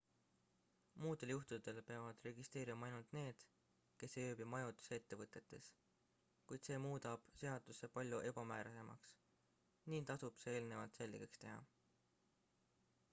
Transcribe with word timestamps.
muudel 1.01 1.31
juhtudel 1.33 1.79
peavad 1.89 2.21
registreeruma 2.27 2.87
ainult 2.89 3.11
need 3.17 3.43
kes 3.99 4.15
ei 4.21 4.25
ööbi 4.31 4.47
majutusettevõtetes 4.55 5.69
kuid 6.53 6.65
see 6.71 6.81
muudab 6.87 7.29
seaduse 7.43 7.91
palju 7.99 8.23
ebamäärasemaks 8.33 9.15
nii 9.93 10.03
tasub 10.15 10.43
see 10.45 10.57
eelnevalt 10.59 11.01
selgeks 11.03 11.45
teha 11.47 11.61